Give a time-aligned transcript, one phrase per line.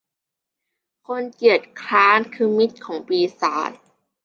[1.07, 3.71] คนเกียจคร้านคือมิตรของปีศาจ